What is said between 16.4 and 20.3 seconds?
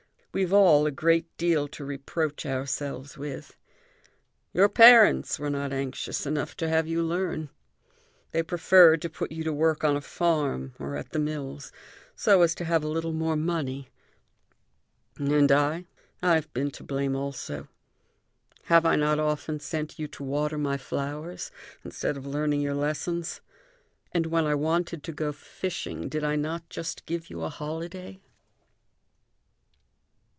been to blame also. Have I not often sent you to